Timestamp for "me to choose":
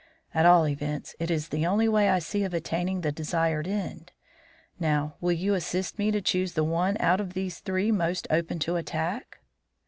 5.99-6.53